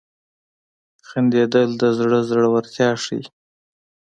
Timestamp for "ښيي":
3.03-3.23